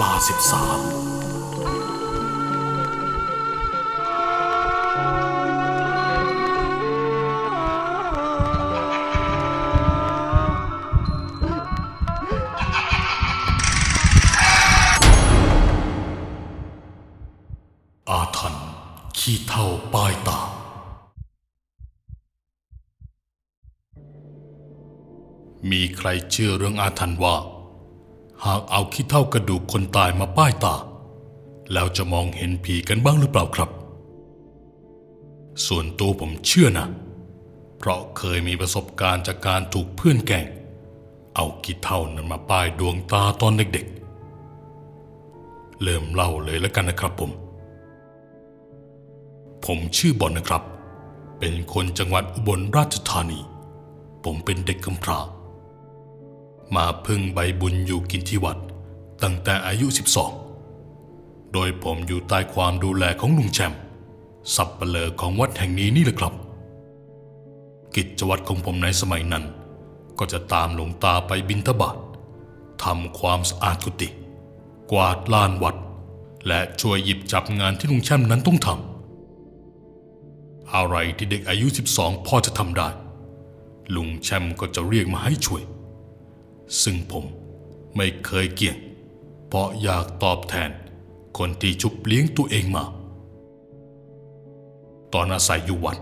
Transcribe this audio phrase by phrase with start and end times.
[0.00, 0.80] ลาสิบสาม
[18.10, 18.68] อาถรรพ์
[19.18, 20.40] ขี้เท่าป้ายตา
[25.70, 27.36] มีใครเชื่อเรื่องอาถรรพ์ว่า
[28.44, 30.76] หากเอาขี้เท่ากระดูกคนตายมาป้ายตา
[31.72, 33.70] แล้วจะมองเห็นผีกันบ้างหรือเปล่าครับ
[35.66, 36.86] ส่วนตัวผมเชื่อนะ
[37.78, 40.46] เพราะเคยมีประสบการณ์จากการถูกเพื่อนแกล้ง
[41.34, 47.30] เอาขี้เท่านั้นมาป้ายดวงตาตอนเด็กๆ เริ่มเล่าเลยแล้วกันนะครับผม
[49.66, 50.62] ผมชื่อบอลนะครับ
[51.38, 53.40] เป็นคนจังหวัดอุบลราชธานี
[54.24, 55.18] ผมเป็นเด็กกำพร้า
[56.74, 58.58] มาพึ่งใบบุญอยู่กินที่วัด
[59.22, 59.86] ตั้งแต่อายุ
[60.70, 63.80] 12 โดยผมอยู่ใต้ความดูแลของลุงแชมป์
[64.54, 66.34] สับเปลอของวัดแห่งนี้นี่แหละครับ
[67.94, 69.44] กิจวัตรของผมในสมัยนั้น
[70.18, 71.96] ก็จะตามหลวงตาไปบิณฑบาต
[72.84, 74.08] ทำความสะอาดกุฏิ
[74.90, 75.76] กวาดลานวัด
[76.46, 82.88] และช่วยหยิบจับงานที่ลุงแชมป์นั้นต้องทำอะไรที่เด็กอายุ 12พอจะทำได้
[83.94, 85.62] ลุงแชมป์ก็จะเรียกมาให้ช่วย
[86.82, 87.24] ซึ่งผม
[87.96, 88.76] ไม่เคยเกี่ยง
[89.48, 90.70] เพราะอยากตอบแทน
[91.38, 92.84] คนที่ชุบเลี้ยงตัวเองมา
[95.12, 95.98] ตอนอาศัยอยู่วัด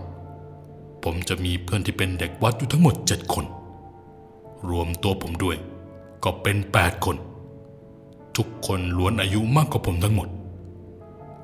[1.03, 3.45] ผมจะมีเพื่อนที่เป็นเด็กวัดอยู่ทั้งหมดเจ็ดคน
[4.69, 5.57] รวมตัวผมด้วย
[6.23, 7.17] ก็เป็นแปดคน
[8.37, 10.29] ทุกคนล้วนอายุมากกว่าผมทั้งหมด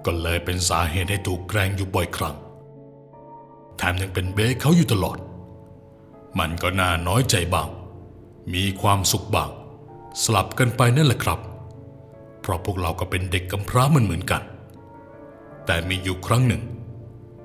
[0.06, 2.36] ก็เลยเป็นสาเหตุให้ถูกแกล้งอยู่บ่อยครั้ง
[3.78, 5.18] แถมยังเป็นเบ้เขาอยู่ตลอด
[6.40, 7.70] มันก็น่าน้อยใจบ้าง
[8.54, 9.50] มีความสุขบ้าง
[10.24, 11.40] สลับกันไปนั่นแหละครับ
[12.42, 14.42] เพราะพวกเราก็เป็นเด็กกำพร้ามันเหมือนกัน
[15.66, 16.64] แต่มีอยู่ครั้งหนึ่ง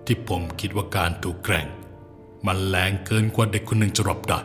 [0.06, 1.66] ที่ผมคิดว่าการถูกแกล้ง
[2.46, 4.40] มันแรงเกินกว่าเด็กคนหนึ่งจะรับได้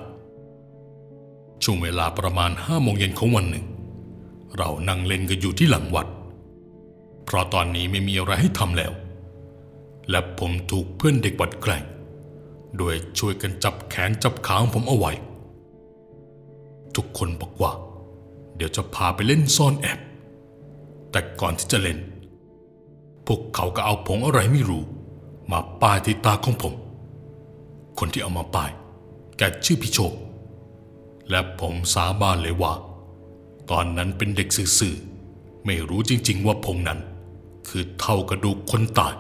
[1.64, 3.66] ช่วงเวลาประมาณห้าโมงเย็นของวันหนึ่ง
[4.58, 6.08] เรานั่งเล่นกันอยู่ที่หลังวัด
[7.26, 8.92] เพราะตอนนี้ไม่มีอะไรให้ทำแล้ว
[10.10, 11.84] และผมถูกเพื่อนเด็กวัดแกล้ง
[12.78, 15.12] โดยช่วยกันจับแขนจับขาของผมเอาไว้
[16.96, 17.72] ทุกคนบอกว่า
[18.56, 20.00] เดี๋ยวจะพาไปเล่นซ่อนแอบ
[21.12, 22.00] แต่ก่อนที่จะเล่น
[23.26, 24.84] พวกเขาก็เอาผงอะไรไม่รู้
[25.52, 26.74] มาป้ายที่ตาของผม
[28.00, 28.72] คนที่เอามาป้าย
[29.38, 30.14] แกชื่อพี่โชค
[31.30, 32.74] และผมสาบานเลยว่า
[33.72, 34.48] ตอนนั้นเป็นเด็ก
[34.80, 37.00] ซื่อๆไม่รู้จริง ๆ ว่าผงนั้น
[37.68, 39.14] คือเท่ากระดูกคนตาย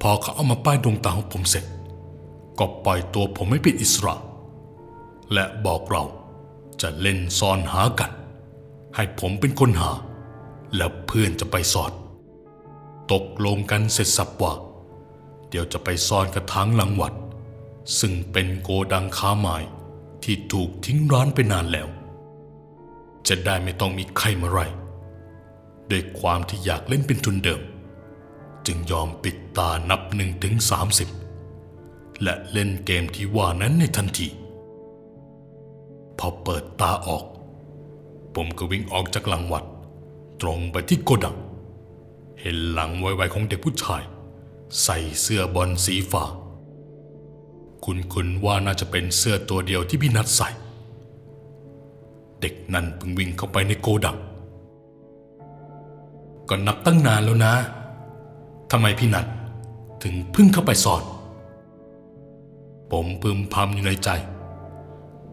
[0.00, 1.64] พอเขาเอามาป้ายดวงตาของผมเสร็จ
[2.58, 4.14] ก็ปล่อยตัวผมให้เป็นอิสระ
[5.32, 6.04] และบอกเรา
[6.82, 8.10] จะเล่นซ่อนหากัน
[8.96, 9.90] ให้ผมเป็นคนหา
[10.76, 11.92] แล้วเพื่อนจะไปสอด
[13.12, 14.52] ตกลงกันเสร็จสับว่า
[15.48, 17.14] เดี๋ยวจะไปซ่อนกระถางหลังวัด
[17.98, 19.56] ซึ่งเป็นโกดังค้าไม้
[20.24, 21.88] ที่ถูกทิ้งร้านไปนานแล้ว
[23.28, 24.66] จะได้ไม่ต้องมีใครมาไล่
[25.90, 27.60] ด้วยความที่อยากเล่นเป็นทุนเดิม
[28.66, 31.08] จึงยอมปิดตานับหนึ่งถึงสามสิบ
[32.22, 34.28] และเล่นเกมที่ว่านั้นในทันที
[36.24, 37.24] พอเปิดตาออก
[38.34, 39.64] ผมก็วิ่งออกจากหลังวัด
[40.40, 41.36] ตรงไปที่โกดัง
[42.40, 44.02] เห็นหลังไวๆของเด็กผู้ชาย
[44.82, 46.24] ใส่เสื้อบอลสีฟ้า
[47.84, 50.48] คุณคุณว่าน่าจะเป็นเสื้อตัวเดียวที่พี่นัดใส่
[52.40, 54.18] เด็กนั่นเพิ่งวิ่งเข้าไปในโกดัง
[56.48, 57.54] ก็นับตั้งนานแล้วนะ
[58.70, 59.26] ทำไมพี่นัด
[60.02, 61.02] ถึงเพิ่งเข้าไปสอน
[62.90, 64.10] ผมพึมพำอยู่ในใจ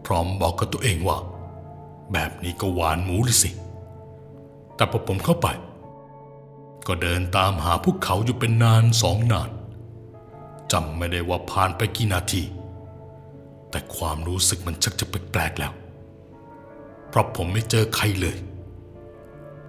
[0.06, 1.18] พร้อมบอกกับตัวเองว่า
[2.12, 3.50] แบบนี้ก็หวานหมูเลยสิ
[4.74, 5.48] แต่พอผมเข้าไป
[6.86, 9.50] ก็เดินตามหาพวกเขาอยู่เป็นนานสองนาน
[10.72, 12.42] จำไม่ได้ว่าผ่านไปกี่นาที
[13.70, 15.72] แต่ความรู้สึกมันชักจะแปลกๆแล้ว
[17.08, 18.36] เพราะผมไม่เจอใครเลย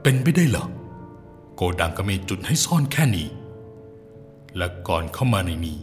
[0.01, 0.65] เป็นไปได้เหรอ
[1.55, 3.27] โกดังก็มีจุดให้ซ่อนแค่นี้
[4.57, 5.77] และก่อนเข้ามาในนี้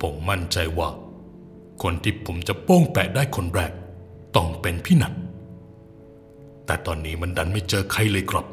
[0.00, 0.88] ผมมั่นใจว่า
[1.82, 3.72] คนที่ผมจะโป้งแปะได้คนแรก
[4.36, 5.12] ต้องเป็นพี่นัท
[6.66, 8.46] แต่ตอนนี้มันดันไม่เจอใครเลยครับ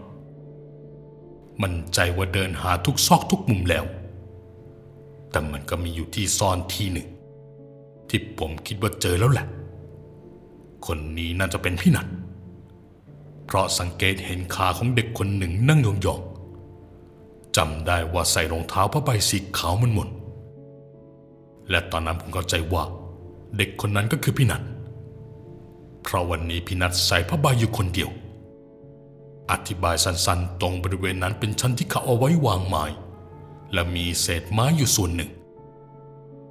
[1.61, 3.85] มันใจว่าเดินหาทุกซอกทุกมุมแล้ว
[5.31, 7.07] แต่มันก็มีอยู่ที่ซ่อนที่หนึ่ง
[8.09, 9.47] ที่ผมคิดว่าเจอแล้วแหละ
[10.85, 12.07] คนนี้น่าจะเป็นพี่นัท
[13.45, 22.83] เพราะสังเกตเห็นขาของเด็กคนหนึ่งนั่งยองๆจำได้ว่าใส่รองเท้าผ้าใบสีขาวมันหมนๆและตอนนั้นผมเข้าใจว่า
[23.57, 24.61] เด็กคนนั้นก็คือพี่นัท
[26.03, 28.09] เพราะวันนี้พี่นัทใส่ผ้าใบอยู่คนเดียว
[29.51, 32.83] อธิบายสั้นๆ ตรงบริเวณนั้นเป็นชั้นที่เขาเอาไว้วางไม้
[33.73, 35.31] และมีเศษไม้อยู่ส่วนหนึ่ง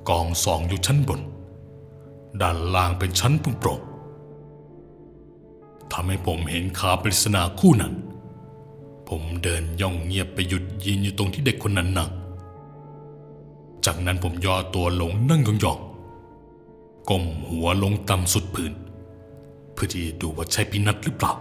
[0.08, 1.20] กองสองอยู่ชั้นบน
[2.40, 3.80] ด้านล่างเป็นชั้นโปร่ง
[5.92, 7.94] ทำให้ผมเห็นขาปริศนาคู่นั้น
[9.08, 12.10] ผมเดินย่องเงียบไปหยุดยืนอยู่ตรงที่เด็กคนนั้นนั่ง
[13.84, 15.89] จากนั้นผมย่อตัวลงนั่งยองๆ
[17.10, 18.72] ก้มหัวลงต่ำสุดพื้น
[19.72, 21.32] เพื่อที่จะดูว่าใช่พี่นัทหรือเปล่า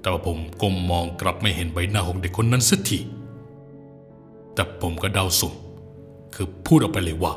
[0.00, 2.98] แต่ว่าผมก้มมองกลับไม่เห็นใบหน้าของเด็กคนนั้นสักที
[4.54, 5.54] แต่ผมก็เดาสุ่ม
[6.34, 7.32] คือพูดออกไปเลยว่า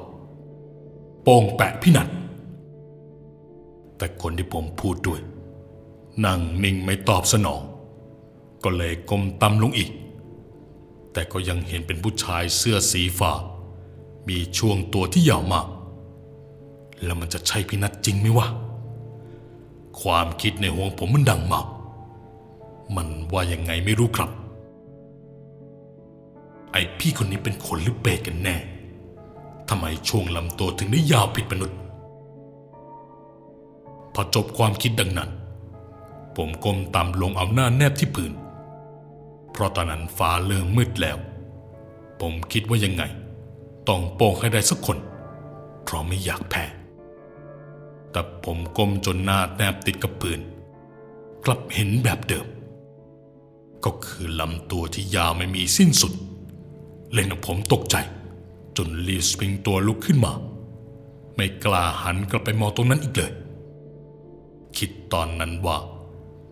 [1.23, 2.07] โป้งแปะพี่นัท
[3.97, 5.19] แต่คนที่ผมพูดด้วย
[6.25, 7.61] นั่งนิ่งไม่ตอบสนอง
[8.63, 9.89] ก็เลยก้มต่ำลงอีก
[11.13, 13.31] แต่ก็ยังเห็นเป็นผู้ชายเสื้อสีฟ้า
[14.29, 15.67] มีช่วงตัวที่ยาวมาก
[17.03, 18.47] แล้วมันจะใช่พี่นัทจริงไหมวะ
[20.01, 21.65] ความคิดในหัวผมมันดังมาก
[22.95, 24.31] มันว่ายังไงไม่รู้ครับ
[26.71, 28.55] ไอพี่คนนี้เป็นคนหรือเปรตกันแน่
[29.69, 31.77] ทำไมช่วงลำตัวถึงได้ยาวผิดมนุษย์
[34.13, 35.29] พอจบความคิดดังนั้น
[36.35, 38.33] ผมก้มต่ำลงเอาหน้าแนบที่พื้น
[39.51, 41.17] เพราะตอนนั้นฟ้าเริ่มมืดแล้ว
[42.21, 43.03] ผมคิดว่ายังไง
[43.89, 44.97] ต้องโป้งให้ได้สักคน
[45.83, 46.63] เพราะไม่อยากแพ้
[48.15, 50.39] แต่ผมก้มจนหน้าแนบติดกับพื้น
[51.45, 52.47] กลับเห็นแบบเดิม
[53.85, 56.13] ก็คือลำตัวที่ยาวไม่มีสิ้นสุด
[57.13, 57.95] เล่นของผมตกใจ
[58.77, 60.33] จนรีสปริงตัวลุกขึ้นมา
[61.35, 63.31] ไม่กล้าหันกลับไปมองตรงนั้นอีกเลย
[64.77, 65.77] คิดตอนนั้นว่า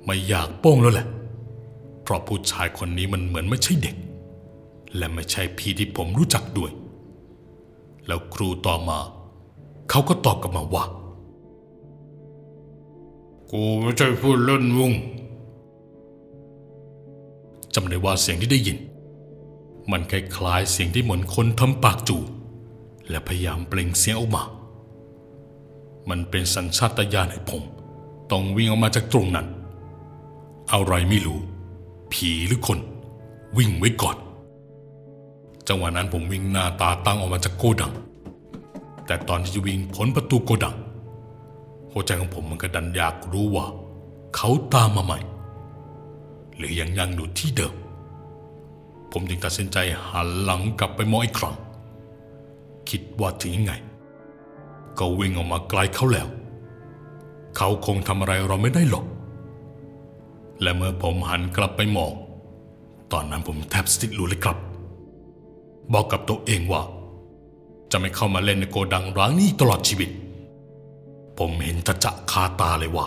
[0.06, 1.08] ไม่อยากโป้งแล้วแหละ
[2.04, 3.96] เพราะผู้ชายคนนี้มันเหมือนไม่ใช่เด็ก
[4.98, 6.72] และไม่ใช่พี่ที่ผมรู้จักด้วย
[8.08, 9.00] แล้วครูต่อมา
[9.90, 10.86] เขาก็ตอบกลับมาว่า
[13.56, 14.94] กูไม่ใช่พูดเล่นวุ้ง
[17.74, 18.78] จำได้ว่าเสียงที่ได้ยิน
[19.92, 22.18] มันคล้ายๆเสียงที่เหมือนคนทำปากจู
[23.10, 24.44] และพยายามเปล่งเสียงออกมา
[26.10, 27.64] มันเป็นสัญชาตญาณให้ผม
[28.32, 29.48] ต้องวิ่งออกมาจากตรงนั้น
[30.72, 31.40] อะไรไม่รู้
[32.12, 32.80] ผีหรือคน
[33.58, 34.18] วิ่งไว้ก่อน
[35.68, 37.94] จังหวะนั้นผมวิ่งหน้าตาตั้งออกมาจากโกดัง
[39.06, 40.76] แต่ตอนที่จะวิ่งพ้นประตูโกดัง
[41.94, 43.68] หัวใจของผมมันก็ดันอยากรู้ว่า
[44.36, 45.20] เขาตามมาใหม่
[46.58, 47.74] หรือยังยังอยู่ที่เดิม
[49.12, 49.78] ผมจึงตัดสินใจ
[50.10, 51.56] หันหลังกลับไปมองอีกครั้ง
[52.90, 53.74] คิดว่าถึงยังไง
[55.00, 56.28] ก็วิ่งออกมาไกลเขาแล้ว
[57.58, 59.06] เขาคงทำอะไรเราไม่ได้หรอก
[60.62, 62.14] และเมื่อผมหันกลับไปมอง
[63.12, 64.58] ตอนนั้นผมแทบสติหลุดเลยครับ
[65.94, 66.82] บอกกับตัวเองว่า
[67.92, 70.10] จะไม่เข้ามาเล่นในโกดังร้างนี้ตลอดชีวิต
[71.38, 73.06] ผมเห็นจะจะคาตาเลยว่า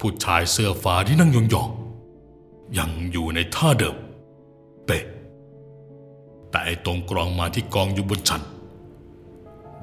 [0.00, 3.96] ผู้ชายเสื้อฟ้าที่นั่งยองๆยังอยู่ในท่าเดิม
[4.86, 5.04] เป๊ะ
[6.50, 8.42] แต่ไอ้ตรงกรองมาที่กองอยู่บนชั้น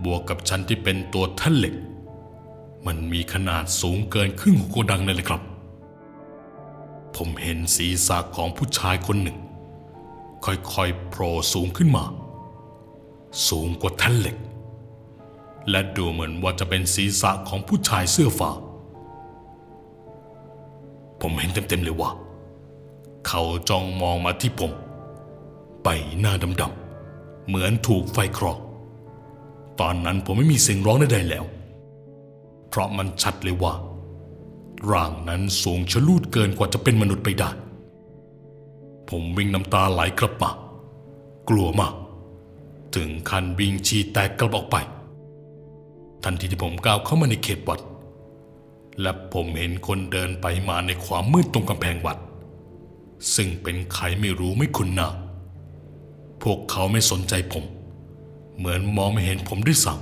[0.04, 1.76] บวกกับชั้นที่เป็นตัวท่นเหล็ก
[2.86, 5.42] มันมีขนาดสูงเกินครึ่งของโกดังเลยเลยครับ
[7.16, 9.38] ผมเห็นศีรษะของผู้ชายคนหนึ่ง
[10.46, 12.06] ค่อยๆโผล่สูงขึ้นมา
[13.48, 14.36] สูงกว่าท่นเหล็ก
[15.70, 18.52] และดูเหมือนว่าจะเป็นศีรษะของผู้ชายเสื้อฟ้า
[21.22, 22.12] ผมเห็นเต็มๆเลยว่า
[23.28, 24.72] เขาจ้องมองมาที่ผม
[25.84, 25.88] ใบ
[26.20, 28.60] หน้าดำๆ เหมือนถูกไฟคลอก
[29.80, 31.46] ตอนนั้นผมไม่มีเสียงร้องใดๆแล้ว
[32.70, 33.74] เพราะมันชัดเลยว่า
[34.92, 37.50] ร่างนั้นสูงชะลูดเกินกว่าจะเป็นมนุษย์ไปได้
[39.10, 40.52] ผมวิ่งน้ำตาไหลกลับมา
[41.50, 41.94] กลัวมาก
[42.96, 44.76] ถึงคันวิ่งชีแตกกลับออกไป
[46.24, 47.80] ทันทีที่ผมก้าวเข้ามาในเขตวัด
[49.02, 52.18] และผมเห็นคนเดินไปมาในความมืดตรงกำแพงวัด
[53.36, 55.10] ซึ่งเป็นใครไม่รู้ไม่คุ้นหน้า
[56.44, 57.64] พวกเขาไม่สนใจผม
[58.58, 59.94] เหมือนมองไม่เห็นผมด้วยซ้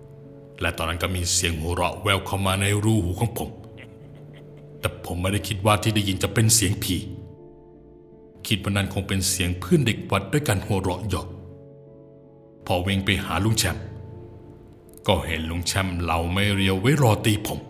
[0.00, 3.50] ำและตอนนั้นก็มีเสียงหัวเราะแววเข้ามาในรูหูของผม
[4.80, 6.96] แต่ผมไม่ได้คิดว่าที่ได้ยินจะเป็นเสียงผี
[8.46, 11.28] คิดว่านั้นคงเป็นเสียงเพื่อนเด็กวัดด้วยกันหัวเราะหยอก
[12.66, 13.84] พอเวงไปหาลุงแชมป์
[15.08, 17.60] ก็เห็นลุงแชมป์เหล่าไม่เรียวไว้รอตีผม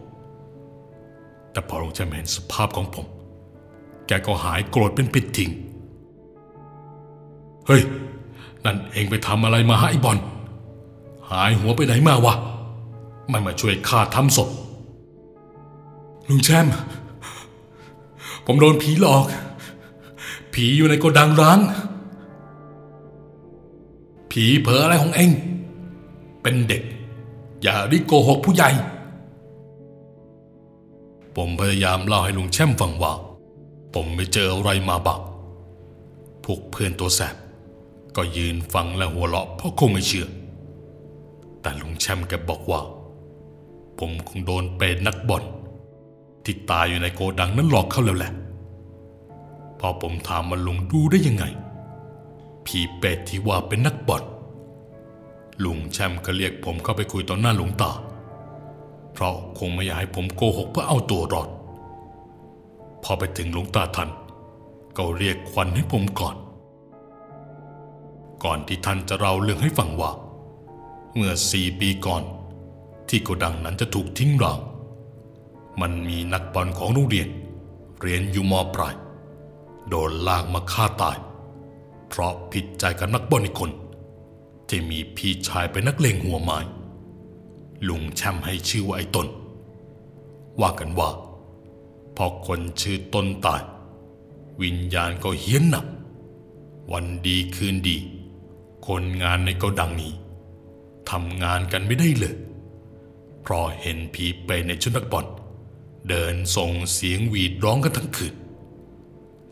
[1.53, 3.07] แต่พอลุงแชมป์เห็นสภาพของผม
[4.07, 5.51] แกก็หายโกรธเป็นปิดทิ้ง
[7.67, 7.83] เฮ้ย
[8.65, 10.19] นั่นเองไปทำอะไรมาฮะไอ้บอล
[11.31, 12.35] หายหัวไปไหนมาวะ
[13.29, 14.49] ไม่มาช่วยข้าทำศพ
[16.29, 16.73] ลุงแชมป์
[18.47, 19.25] ผมโดนผีหลอก
[20.55, 21.59] ผีอยู่ในโกดังร้าง
[24.31, 25.31] ผีเผลออะไรของเอง
[26.43, 26.83] เป็นเด็ก
[27.63, 28.71] อย่าได้โกหกผู้ใหญ่
[31.37, 33.13] ผมพยายามเล่าให้ลุงแช่มฟังว่า
[33.95, 35.21] ผมไม่เจออะไรมาบัก
[36.45, 37.37] พวกเพื่อนตัวแสบ
[38.17, 40.27] ก็ยืนฟังและหัวเราะเพราะคงไม่เชื่อ
[41.61, 42.81] แต่ลุงแชมแกบอกว่า
[43.99, 45.45] ผมคงโดนเป็นนักบอล
[46.45, 48.33] ที่ตายอยู่ในโกดังนั้นหลอกเขาแล้วแหละ
[49.81, 51.45] พอผมถามมันลุงดูได้ยังไง
[52.67, 54.23] ผีเป็ดที่ว่าเป็นนักบอล
[55.65, 57.91] ลุงแชมป์ก็เรียกผมเข้าไปคุยต่อหน้าหลวงตา
[59.13, 61.49] เพราะคงไม่อยากให้ผมโกหกเพื่อเอาตัวรอด
[63.03, 64.11] พอไปถึงหลวงตาท่าน
[64.97, 66.37] ก็เรียกควันให้ผมก่อน
[68.45, 70.11] ก่อนที่ท่านจะเล่าเรื่องให้ฟังว่า
[71.15, 72.23] เมื่อสี่ปีก่อน
[73.09, 74.61] ที่โกดังนั้นจะถูกทิ้งร้าง
[75.81, 77.29] มันมีนักบอลของโรงเรียน
[78.01, 78.95] เรียนอยู่มปลาย
[79.89, 81.17] โดนลากมาฆ่าตาย
[82.09, 83.71] เพราะผิดใจกับนักบอลอีกคน
[84.69, 86.59] ที่มีพี่ชายเป็นนักเลงหัวไม้
[87.89, 89.27] ลุงแชมให้ชื่อว่าไอ้ตน
[90.61, 91.11] ว่ากันว่า
[92.17, 93.63] พอคนชื่อตนตาย
[94.63, 95.87] วิญญาณก็เฮี้ยนหนัก
[96.93, 97.97] วันดีคืนดี
[98.87, 100.13] คนงานในโกดังนี้
[101.11, 102.37] ทำงานกันไม่ได้เลย
[103.43, 105.27] เพราะเห็นผีเปรในชุดนักบอล
[106.09, 108.35] เดินส่งเสียงหวีดร้องกันทั้งคืน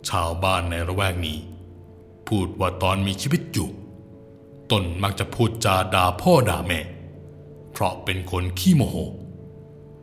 [0.08, 1.38] ชาวบ้านในระแวกนี้
[2.28, 3.68] พูดว่าตอนมีชีวิตอยู่
[4.70, 6.80] ตนมักจะพูดจาด่าพ่อด่าแม่
[7.73, 8.96] เพราะเป็นคนขี้โมโห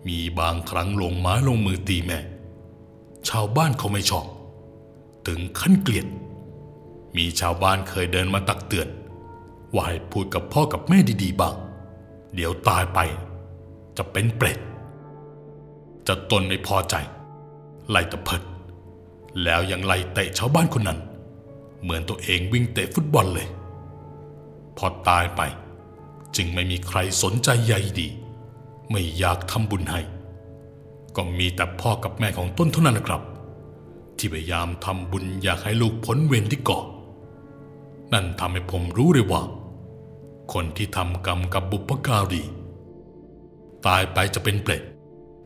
[0.08, 2.20] มีบางครั้งลงไม้ลงมือตีแม่
[3.29, 4.27] ชาวบ้านเขาไม่ชอบ
[5.27, 6.08] ถึงขั้นเกลียด
[7.17, 8.88] มีชาวบ้านเคยเดินมาตักเตือน
[9.74, 11.55] ว่าให้พูดกับพ่อกับแม่ดีๆบ้าง
[12.36, 13.00] เดี๋ยวตายไป
[13.98, 14.60] จะเป็นเปรต
[16.08, 16.96] จะตนไม่พอใจ
[17.89, 18.41] ไล่ตะเพิด
[19.43, 21.00] แล้วยังไล่เตะชาวบ้านคนนั้น
[21.82, 23.48] เหมือนตัวเองวิ่งเตะฟุตบอลเลย
[24.77, 25.42] พอตายไป
[26.36, 28.08] จึงไม่มีใครสนใจใยดี
[28.92, 30.01] ไม่อยากทำบุญให้
[31.15, 33.22] ก็มีแต่พ่อกับแม่ของต้นเท่านั้นนะครับ
[34.18, 36.80] ที่พยายามทำบุญอยากให้ลูกพ้นเวรที่ก่อ
[38.13, 39.44] นั่นทำให้ผมรู้เลยว่า
[40.53, 42.44] คนที่ทำกรรมกับบุปการี
[43.88, 44.84] ตายไปจะเป็นเปรต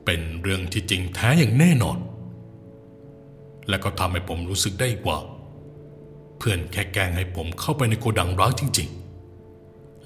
[0.06, 1.98] เป็นเรื่องที่จริงแท้อย่างแน่นอน
[3.70, 5.18] และก็ทำให้ผมรู้สึกได้ว่า
[6.38, 8.97] เพื่อนแค่แกล้งให้ผมเข้าไปในโกดังร้างจริงๆ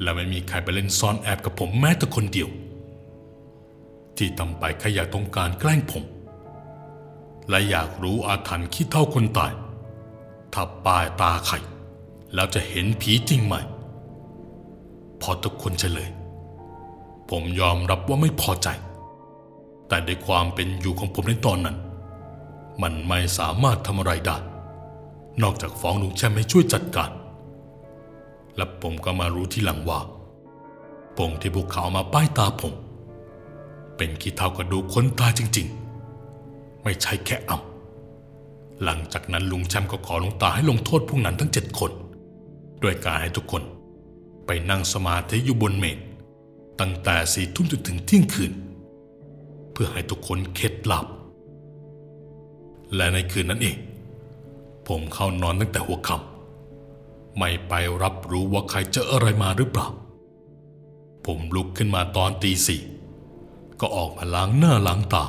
[0.01, 2.49] และไม่มีใครไปเล่นซ่อนแอบกับผมแม้แต่คนเดียว
[4.17, 6.03] ที่ทำไปแค่อยากต้องการแกล้งผม
[7.49, 9.51] และอยากรู้อาถรรพ์ขี้เท่าคนตาย
[10.53, 11.59] ถ้าปลายตาไข่
[12.33, 13.55] แล้วจะเห็นผีจริงไหม
[15.21, 16.09] พอทุกคนเฉลย
[17.29, 18.67] ผมยอมรับว่าไม่พอใจ
[19.87, 21.77] แต่ด้วยความเป็นอยู่ของผมในตอนนั้น
[22.81, 24.37] มันไม่สามารถทำอะไรได้
[25.43, 27.11] นอกจากฟ้องลุงแชมป์ให้ช่วยจัดการ
[28.57, 29.99] และผมก็มารู้ที่หลังว่า
[31.17, 32.73] ปงที่พวกเขาเอามาป้ายตาผม
[33.97, 35.67] เป็นขี้เท่ากระดูกคนตายจริง
[36.25, 41.91] ๆ ไม่ใช่แค่อ่ำหลังจากนั้นลุงแชมป์ก็ขอหลวงตาให้ลงโทษพวกนั้นทั้งเจ็ดคน
[42.83, 43.63] ด้วยการให้ทุกคน
[44.45, 45.99] ไปนั่งสมาธิอยู่บนเมน
[46.79, 48.51] ตั้งแต่สี่ทุ่มจนถึงเที่ยงคืน
[49.71, 51.05] เพื่อให้ทุกคนเคล็ดหลับ
[52.95, 53.77] และในคืนนั้นเอง
[54.87, 56.30] ผมเข้านอนตั้งแต่หัวค่ำ
[57.37, 57.73] ไม่ไป
[58.03, 59.87] รับรู้ว่าใครเจออะไรมาหรือเปล่า
[61.25, 62.81] ผมลุกขึ้นมาตอนตีสี่
[63.79, 65.25] ก็ออกมาล้างหน้าล้างตา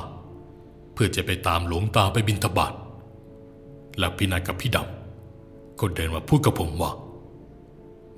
[0.93, 2.73] เพื่อจะไปตามหลวงตาไปบินทบาท
[3.99, 6.91] แล้วพี่นายกับพี่ดำก็เดินมาพูดกับผมว่า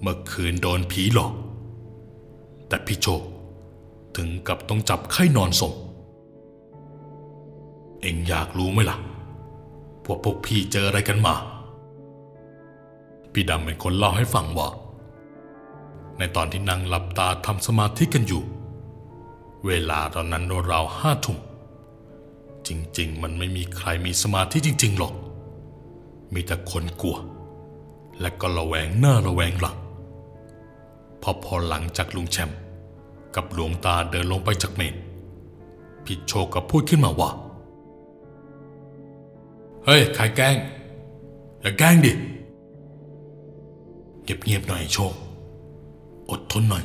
[0.02, 1.34] เมื่อคืนโดนผีหลอก
[2.68, 3.22] แต่พี่โชค
[4.16, 5.74] ถึงกับต้องจับไข้นอนส่ง
[8.02, 8.98] เอ็งอยากรู้ไหมล่ะ
[10.08, 11.36] ว่าพวกพี่เจออะไรกันมา
[13.36, 14.70] พี่ดำเป็นคนเล่าให้ฟังว่า
[16.18, 18.44] ในตอนที่นั่งหลับตาทำสมาธิกันอยู่
[19.66, 21.38] เวลาตอนนั้นราวห้าทุ่ม
[22.68, 25.14] จริง ๆ มันไม่มีใครมีสมาธิจริง ๆ หรอก
[26.34, 27.18] มีแต่คนกลัว
[28.22, 29.78] และก็ระแวงหน้าระแวงหลัง
[31.22, 32.60] พอพอหลังจากลุงแชมป์
[33.36, 34.96] กับหลวงตาเดินลงไปจากเมน
[36.04, 37.30] พี่โชคก็พูดขึ้นมาว่า
[39.86, 40.56] เฮ้ยใครแกล้ง
[41.62, 42.14] อย่าแกล้งดิ
[44.26, 45.14] เงียบๆหน่อยโชค
[46.32, 46.84] อดทนหน่อย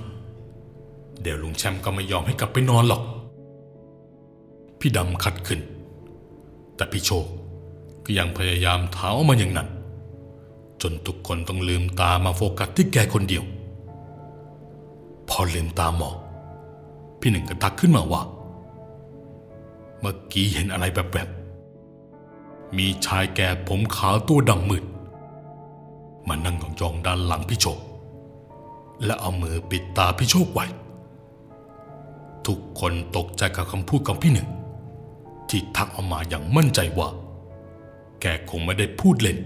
[1.23, 3.02] เดี๋ยวลุงแชมป์ก็ไม่ยอมให้กลับไปนอนหรอก
[4.78, 5.61] พี่ดำขัดขึ้น
[6.76, 7.26] แต่พี่โชค
[8.04, 9.68] ก็ยังพยายามเท้ามาอย่างนั้น
[10.82, 13.44] จนทุกคนต้องลืมตามาโฟกัสที่แกคนเดียว
[15.28, 16.16] พอลืมตามอง
[17.20, 18.23] พี่หนึ่งก็ทักขึ้นมาว่า
[20.00, 24.85] เมื่อกี้เห็นอะไรแบบๆมีชายแก่ผมขาวตัวดำมืด
[26.28, 27.78] มานั่ง ยองด้านหลังพี่โชค
[29.04, 30.66] และเอามือปิดตาพี่โชคไว้
[32.46, 34.49] ทุกคนตกใจกับคำพูดของพี่หนึ่ง
[35.49, 37.08] ที่ทักออกมาอย่างมั่นใจว่า
[38.20, 39.38] แกคงไม่ได้พูดเล่น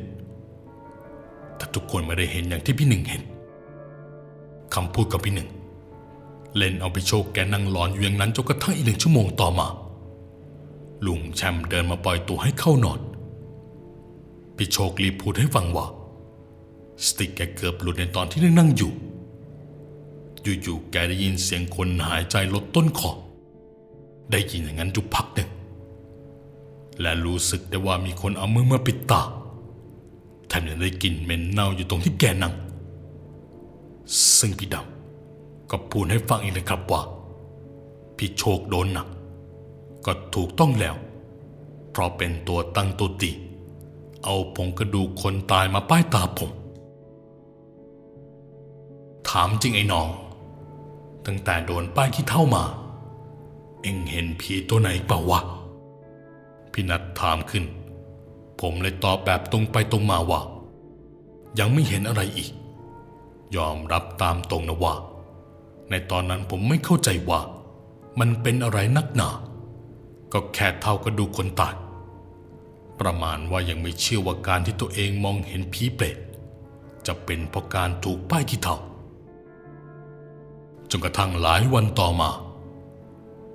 [1.56, 3.22] แต่ทุกคนไม่ได้เห็นอย่างที่พี่หนึ่งเห็น
[4.74, 5.48] คำพูดกับพี่หนึ่ง
[6.56, 9.66] เล่นเอาไปโชคแกนั่งหลอนอยู่อย่างนั้นจนกระทั่งอีกหนึ่งชั่วโมงต่อมา
[11.06, 13.00] ลุงแชมป์เดินมาปล่อยตัวให้เข้านอน
[14.56, 15.86] พี่โชครีบพูดให้ฟังว่า
[17.06, 18.92] สติกแกเกือบหลุดในตอนที่นั่งอยู่
[20.62, 23.10] อยู่ๆแกได้ยินเสียงคนหายใจลดต้นคอ
[24.30, 25.50] ได้ยินอย่างนั้นอยู่พักหนึ่ง
[27.00, 29.22] และรู้สึกได้ว่ามีคนเอามือมาปิดตา
[30.48, 32.54] แถมยังได้กลิ่นเหม็นเน่าอยู่ตรงที่แกนั่ง
[34.38, 37.02] ซึ่งพี่ดำก็พูดให้ฟังอีกนะครับว่า
[38.16, 39.08] พี่โชคโดนหนัก
[40.06, 40.94] ก็ถูกต้องแล้ว
[41.90, 43.30] เพราะเป็นตัวตั้งตัวตี
[44.24, 46.50] เอาผงกระดูกคนตายมาป้ายตาผม
[49.30, 50.08] ถามจริงไอ้น้อง
[51.26, 52.64] ตั้งแต่โดนป้ายขี้เท่ามา
[53.82, 55.40] เอ็งเห็นผีตัวไหนเปล่าวะ
[56.72, 57.64] พี่นัดถามขึ้น
[58.60, 60.40] ผมเลยตอบแบบตรงไปตรงมาว่า
[61.58, 62.52] ยังไม่เห็นอะไรอีก
[63.56, 64.94] ยอมรับตามตรงนะว่า
[65.90, 67.40] ในตอนนั้นผมไม่เข้าใจว่า
[68.18, 69.30] มันเป็นอะไรนักหนา
[70.32, 71.74] ก็แค่เท่ากระดูกคนตาย
[73.00, 76.16] ประมาณว่ายังไม่เชื่อว่าการที่ตัวเองมองเห็นผีเปรต
[77.06, 78.76] จะเป็นเพราะการถูกป้ายขี้เท่า
[80.98, 82.30] นกระทั่งหลายวันต่อมา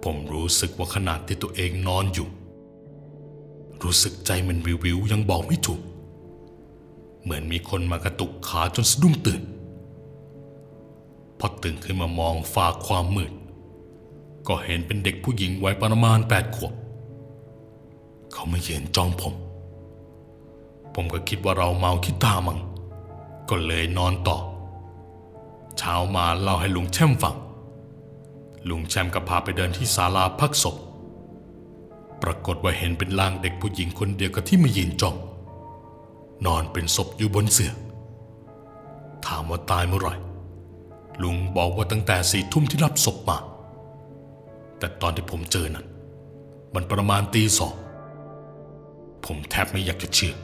[0.04, 2.28] ผมรู้สึกว่าขนาดที่ตัวเองนอนอยู่
[3.84, 5.82] รู้สึกใจมันวิววิวยังบอกไม่ถูก
[7.22, 9.42] เหมือนมีคนมากระตุกขาจนสะดุ้งตื่น
[11.40, 13.32] พอตื่นขึ้นมามองฝ่าความมืด
[14.48, 16.74] ก็เห็นเป็นเด็กผู้หญิงวัยประมาณแปดขวบ
[18.34, 19.34] เขาไม่ยืนจ้องผม
[20.94, 22.60] ผมก็คิดว่าเราเมาคิดตามัง
[23.50, 24.38] ก็เลยนอนต่อ
[25.80, 27.36] เช้ามาเล่าให้ลุงแช่มฟัง
[28.70, 30.76] ลุงแช่มก็พาไปเดินที่ศาลาพักศพ
[32.22, 35.16] ปรากฏว่าเห็นเป็นร่างเด็กผู้หญิงคนเดียวกับที่มายืนจ้อง
[36.46, 37.74] นอนเป็นศพอยู่บนเสื่อ
[39.26, 40.14] ถามว่าตายเมื่อไหร่
[41.24, 43.38] ลุงบอกว่าตั้งแต่สี่ทุ่มที่รับศพมา
[44.80, 45.86] แต่ตอนที่ผมเจอนั้น
[46.76, 47.74] มันประมาณตีสอง
[49.26, 50.36] ผมแทบไม่อยากจะเชื่อ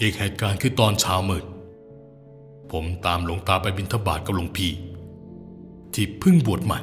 [0.00, 1.44] อีกเหตุการณ์คือตอนเช้ามืด
[2.70, 4.72] ผมตามหลวงตาไปบิณฑบาตกับหลวงพี่
[5.94, 6.78] ที่เพิ่งบวชใหม่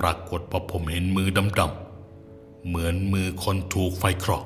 [0.00, 1.28] ปรากฏว่าผมเห็นมือ
[1.58, 4.44] ดำๆ เหมือนมือคนถูกไฟครอก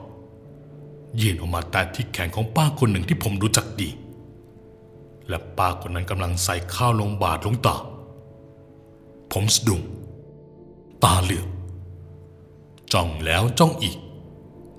[1.21, 3.89] ยื่นออกมาแต่ที่แขนของป้าคนหนึ่งที่ผมรู้จักดี
[5.29, 7.77] และป้าคนนั้นกำลังใส่ข้าวลงบาตรหลงตา
[9.33, 9.81] ผมสะดุ้ง
[11.05, 11.47] ตาเหลือก
[12.93, 13.97] จ้องแล้วจ้องอีก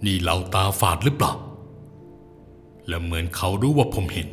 [0.05, 1.34] นี่เราตาฝาดหรือเปล่า
[2.88, 4.27] และเหมือนเขารู้ว่าผมเห็น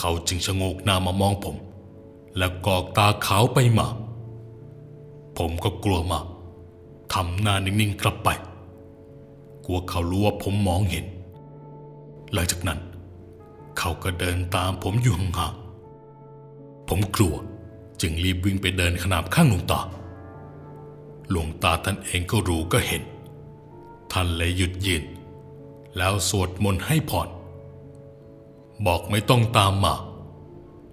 [0.00, 1.56] เขาจึงชะโงกหน้ามามองผม
[2.36, 3.86] และกอกตาขาวไปมา
[5.38, 6.26] ผมก็กลัวมาก
[7.12, 8.28] ทำหน้านิ่งๆกลับไป
[9.66, 11.04] กลัวเขารู้ว่าผมมองเห็น
[12.32, 12.80] หลังจากนั้น
[13.78, 17.34] เขาก็เดินตามผมอยู่ห่างๆผมกลัว
[18.00, 19.80] จึงรีบวิ่งไปเดินขนาบข้างหลวงตา
[21.30, 23.02] หลวงตาท่านเองก็รู้ก็เห็น
[24.12, 25.04] ท่านเลยหยุดยืน
[25.96, 27.28] แล้วสวดมนต์ให้พร
[28.86, 29.94] บอกไม่ต้องตามมา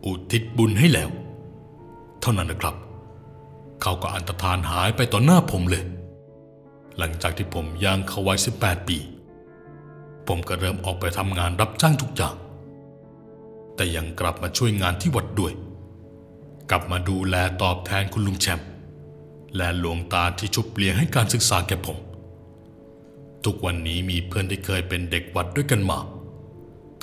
[0.06, 1.10] อุทิศบุญให้แล้ว
[2.21, 2.76] เท่านั้นนะครับ
[3.82, 5.84] เขาก็อันตรธานหายไปต่อหน้าผมเลย
[6.97, 8.97] หลังจากที่ผมย่างเข้าวัย18 ปี
[10.28, 12.36] ผมก็เริ่มออกไปทำงานรับจ้างทุกอย่าง
[13.76, 15.54] แต่ยังกลับมาช่วยงานที่วัดด้วย
[16.69, 18.67] กลับมาดูแลตอบแทนคุณลุงแชมป์
[19.56, 21.97] และหลวงตาที่ชุบเลี้ยงให้การศึกษาแก่ผม
[23.45, 26.00] ทุกวันนี้มีเพื่อนที่เคยเป็นเด็กวัดด้วยกันมา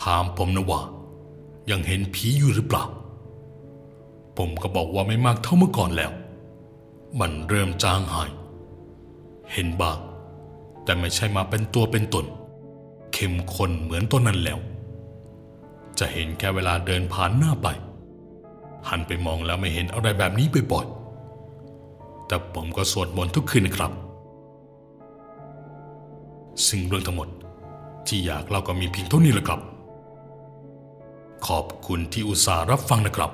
[0.03, 0.81] ถามผมนะว่า
[1.71, 2.85] ยังเห็นผีอยู่หรือเปล่า
[4.37, 6.13] ผมก็บอกว่าไม่มากเท่าเมื่อก่อนแล้ว
[7.21, 8.31] มันเริ่มจางหาย
[9.53, 9.99] เห็นบ้าง
[10.85, 12.27] แต่ไม่ใช่มาเป็นตัวเป็นตน
[13.13, 14.59] เข้มข้นเหมือนตอนนั้นแล้ว
[15.99, 17.69] จะเห็นแค่เวลาเดินผ่านหน้าไป
[18.89, 23.93] หันไปมองแล้วไม่เห็นอะไรแบบนี้บ่อยๆแต่ผมก็สวดมนต์ทุกคืนนะครับ
[26.69, 27.29] สิ่งเรื่องทั้งหมด
[28.07, 29.61] ที่อยากเล่าก็มีเพียงเท่านี้แหละครับ
[31.47, 33.31] ขอบคุณที่อุตส่าห์รับฟังนะครับ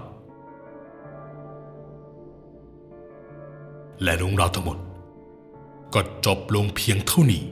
[4.02, 4.78] และเรื่องราวทั้งหมด
[5.94, 7.42] ก็จบลงเพียงเท่านี้